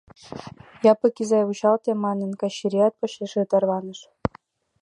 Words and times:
—Япык 0.91 1.15
изай, 1.21 1.43
вучалте!— 1.47 1.91
манын, 2.05 2.31
Качырият 2.41 2.93
почешыже 2.99 3.43
тарваныш. 3.51 3.99